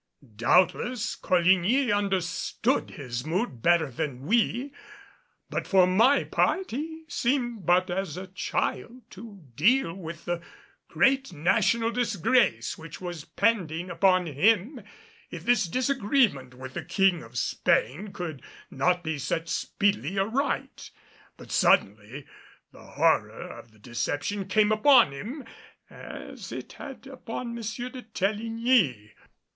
Doubtless 0.35 1.13
Coligny 1.13 1.91
understood 1.91 2.89
his 2.89 3.23
mood 3.23 3.61
better 3.61 3.91
than 3.91 4.25
we, 4.25 4.71
but 5.47 5.67
for 5.67 5.85
my 5.85 6.23
part 6.23 6.71
he 6.71 7.05
seemed 7.07 7.67
but 7.67 7.91
as 7.91 8.17
a 8.17 8.25
child 8.25 9.03
to 9.11 9.43
deal 9.53 9.93
with 9.93 10.25
the 10.25 10.41
great 10.87 11.31
national 11.31 11.91
disgrace 11.91 12.79
which 12.79 12.99
was 12.99 13.25
pending 13.25 13.91
upon 13.91 14.25
him 14.25 14.81
if 15.29 15.43
this 15.45 15.65
disagreement 15.67 16.55
with 16.55 16.73
the 16.73 16.83
King 16.83 17.21
of 17.21 17.37
Spain 17.37 18.11
could 18.11 18.41
not 18.71 19.03
be 19.03 19.19
set 19.19 19.47
speedily 19.47 20.17
aright. 20.17 20.89
But 21.37 21.51
suddenly, 21.51 22.25
the 22.71 22.81
horror 22.83 23.51
of 23.51 23.69
the 23.71 23.77
deception 23.77 24.47
came 24.47 24.71
upon 24.71 25.11
him 25.11 25.45
as 25.91 26.51
it 26.51 26.73
had 26.73 27.05
upon 27.05 27.55
M. 27.55 27.63
de 27.91 28.01
Teligny. 28.01 29.11